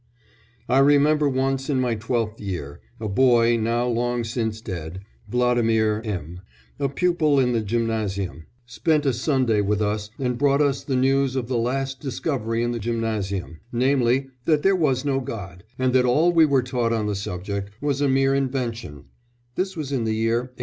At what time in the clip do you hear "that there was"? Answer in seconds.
14.45-15.05